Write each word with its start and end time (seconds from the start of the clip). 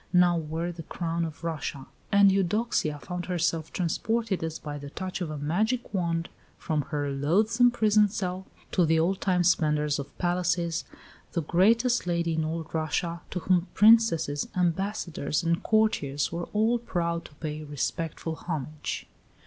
now 0.11 0.35
wore 0.35 0.71
the 0.71 0.81
crown 0.81 1.23
of 1.23 1.43
Russia; 1.43 1.85
and 2.11 2.31
Eudoxia 2.31 2.97
found 2.97 3.27
herself 3.27 3.71
transported, 3.71 4.43
as 4.43 4.57
by 4.57 4.75
the 4.79 4.89
touch 4.89 5.21
of 5.21 5.29
a 5.29 5.37
magic 5.37 5.93
wand, 5.93 6.27
from 6.57 6.81
her 6.89 7.11
loathsome 7.11 7.69
prison 7.69 8.07
cell 8.09 8.47
to 8.71 8.83
the 8.83 8.97
old 8.99 9.21
time 9.21 9.43
splendours 9.43 9.99
of 9.99 10.17
palaces 10.17 10.85
the 11.33 11.43
greatest 11.43 12.07
lady 12.07 12.33
in 12.33 12.43
all 12.43 12.63
Russia, 12.73 13.21
to 13.29 13.41
whom 13.41 13.67
Princesses, 13.75 14.47
ambassadors, 14.57 15.43
and 15.43 15.61
courtiers 15.61 16.31
were 16.31 16.45
all 16.51 16.79
proud 16.79 17.23
to 17.25 17.35
pay 17.35 17.63
respectful 17.63 18.33
homage. 18.33 19.05